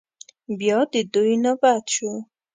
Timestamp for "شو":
1.95-2.13